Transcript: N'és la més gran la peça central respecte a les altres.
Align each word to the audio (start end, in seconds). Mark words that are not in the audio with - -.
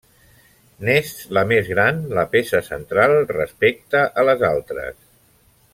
N'és 0.87 1.11
la 1.37 1.43
més 1.51 1.69
gran 1.73 1.99
la 2.19 2.25
peça 2.33 2.61
central 2.71 3.13
respecte 3.35 4.03
a 4.23 4.25
les 4.31 4.47
altres. 4.53 4.99